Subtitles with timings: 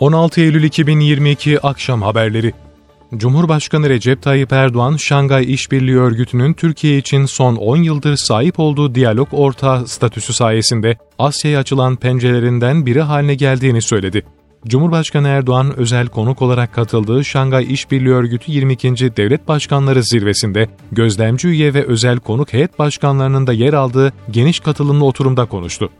[0.00, 2.52] 16 Eylül 2022 akşam haberleri.
[3.16, 9.28] Cumhurbaşkanı Recep Tayyip Erdoğan, Şangay İşbirliği Örgütü'nün Türkiye için son 10 yıldır sahip olduğu diyalog
[9.32, 14.22] ortağı statüsü sayesinde Asya'ya açılan pencerelerinden biri haline geldiğini söyledi.
[14.66, 19.16] Cumhurbaşkanı Erdoğan özel konuk olarak katıldığı Şangay İşbirliği Örgütü 22.
[19.16, 25.04] Devlet Başkanları Zirvesi'nde gözlemci üye ve özel konuk heyet başkanlarının da yer aldığı geniş katılımlı
[25.04, 25.90] oturumda konuştu.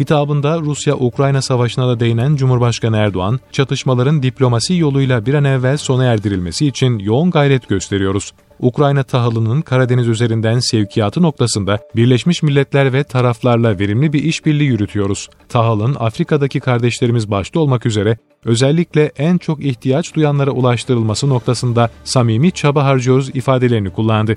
[0.00, 6.66] Hitabında Rusya-Ukrayna savaşına da değinen Cumhurbaşkanı Erdoğan, çatışmaların diplomasi yoluyla bir an evvel sona erdirilmesi
[6.66, 8.32] için yoğun gayret gösteriyoruz.
[8.60, 15.28] Ukrayna tahılının Karadeniz üzerinden sevkiyatı noktasında Birleşmiş Milletler ve taraflarla verimli bir işbirliği yürütüyoruz.
[15.48, 22.84] Tahılın Afrika'daki kardeşlerimiz başta olmak üzere özellikle en çok ihtiyaç duyanlara ulaştırılması noktasında samimi çaba
[22.84, 24.36] harcıyoruz ifadelerini kullandı.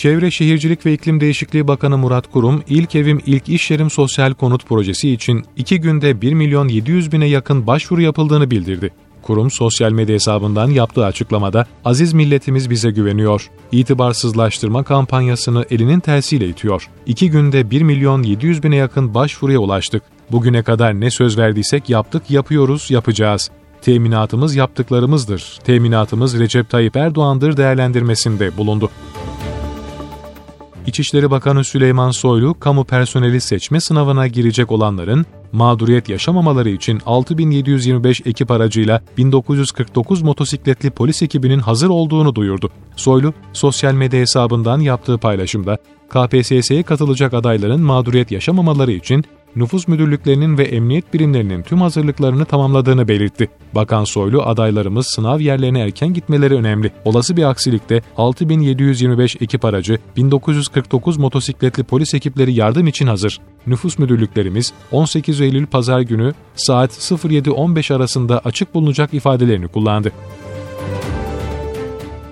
[0.00, 4.66] Çevre Şehircilik ve İklim Değişikliği Bakanı Murat Kurum, İlk Evim İlk İş Yerim Sosyal Konut
[4.66, 8.90] Projesi için 2 günde 1 milyon 700 bine yakın başvuru yapıldığını bildirdi.
[9.22, 13.50] Kurum sosyal medya hesabından yaptığı açıklamada aziz milletimiz bize güveniyor.
[13.72, 16.88] İtibarsızlaştırma kampanyasını elinin tersiyle itiyor.
[17.06, 20.02] İki günde 1 milyon 700 bine yakın başvuruya ulaştık.
[20.32, 23.50] Bugüne kadar ne söz verdiysek yaptık, yapıyoruz, yapacağız.
[23.82, 25.58] Teminatımız yaptıklarımızdır.
[25.64, 28.90] Teminatımız Recep Tayyip Erdoğan'dır değerlendirmesinde bulundu.
[30.86, 38.50] İçişleri Bakanı Süleyman Soylu, kamu personeli seçme sınavına girecek olanların mağduriyet yaşamamaları için 6725 ekip
[38.50, 42.70] aracıyla 1949 motosikletli polis ekibinin hazır olduğunu duyurdu.
[42.96, 49.24] Soylu, sosyal medya hesabından yaptığı paylaşımda, KPSS'ye katılacak adayların mağduriyet yaşamamaları için
[49.56, 53.48] nüfus müdürlüklerinin ve emniyet birimlerinin tüm hazırlıklarını tamamladığını belirtti.
[53.74, 56.92] Bakan Soylu adaylarımız sınav yerlerine erken gitmeleri önemli.
[57.04, 63.40] Olası bir aksilikte 6725 ekip aracı, 1949 motosikletli polis ekipleri yardım için hazır.
[63.66, 70.12] Nüfus müdürlüklerimiz 18 Eylül Pazar günü saat 07.15 arasında açık bulunacak ifadelerini kullandı.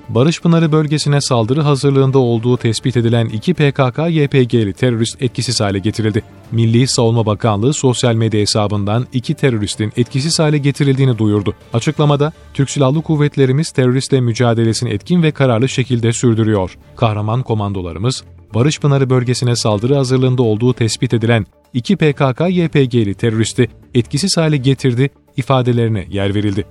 [0.09, 6.23] Barış Pınarı bölgesine saldırı hazırlığında olduğu tespit edilen iki PKK-YPG'li terörist etkisiz hale getirildi.
[6.53, 11.55] Milli Savunma Bakanlığı sosyal medya hesabından iki teröristin etkisiz hale getirildiğini duyurdu.
[11.73, 16.79] Açıklamada, Türk Silahlı Kuvvetlerimiz teröristle mücadelesini etkin ve kararlı şekilde sürdürüyor.
[16.97, 18.25] Kahraman komandolarımız,
[18.55, 26.07] Barış Pınarı bölgesine saldırı hazırlığında olduğu tespit edilen iki PKK-YPG'li teröristi etkisiz hale getirdi ifadelerine
[26.11, 26.65] yer verildi.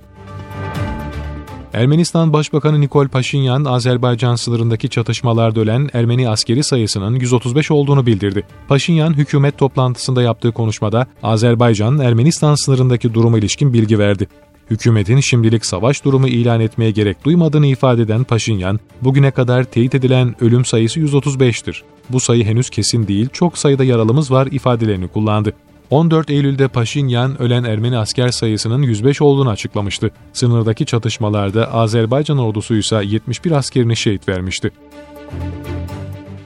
[1.78, 8.44] Ermenistan Başbakanı Nikol Paşinyan, Azerbaycan sınırındaki çatışmalarda ölen Ermeni askeri sayısının 135 olduğunu bildirdi.
[8.68, 14.28] Paşinyan, hükümet toplantısında yaptığı konuşmada Azerbaycan, Ermenistan sınırındaki duruma ilişkin bilgi verdi.
[14.70, 20.34] Hükümetin şimdilik savaş durumu ilan etmeye gerek duymadığını ifade eden Paşinyan, bugüne kadar teyit edilen
[20.40, 21.82] ölüm sayısı 135'tir.
[22.10, 25.52] Bu sayı henüz kesin değil, çok sayıda yaralımız var ifadelerini kullandı.
[25.90, 30.10] 14 Eylül'de Paşinyan ölen Ermeni asker sayısının 105 olduğunu açıklamıştı.
[30.32, 34.70] Sınırdaki çatışmalarda Azerbaycan ordusu ise 71 askerini şehit vermişti.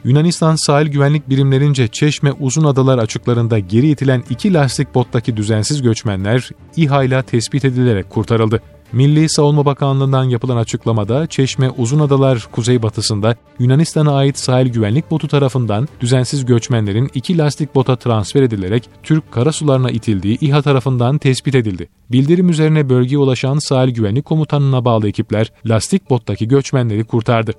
[0.05, 6.51] Yunanistan sahil güvenlik birimlerince Çeşme Uzun Adalar açıklarında geri itilen iki lastik bottaki düzensiz göçmenler
[6.77, 8.63] İHA ile tespit edilerek kurtarıldı.
[8.93, 16.45] Milli Savunma Bakanlığı'ndan yapılan açıklamada Çeşme Uzunadalar kuzeybatısında Yunanistan'a ait sahil güvenlik botu tarafından düzensiz
[16.45, 21.89] göçmenlerin iki lastik bota transfer edilerek Türk karasularına itildiği İHA tarafından tespit edildi.
[22.11, 27.53] Bildirim üzerine bölgeye ulaşan sahil güvenlik komutanına bağlı ekipler lastik bottaki göçmenleri kurtardı.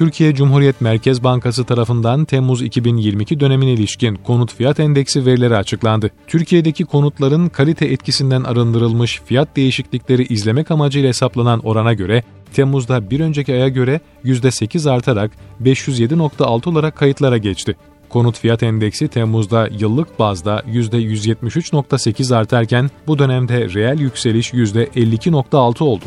[0.00, 6.10] Türkiye Cumhuriyet Merkez Bankası tarafından Temmuz 2022 dönemine ilişkin konut fiyat endeksi verileri açıklandı.
[6.26, 12.22] Türkiye'deki konutların kalite etkisinden arındırılmış fiyat değişiklikleri izlemek amacıyla hesaplanan orana göre
[12.52, 15.30] Temmuz'da bir önceki aya göre %8 artarak
[15.62, 17.76] 507.6 olarak kayıtlara geçti.
[18.08, 26.04] Konut fiyat endeksi Temmuz'da yıllık bazda %173.8 artarken bu dönemde reel yükseliş %52.6 oldu.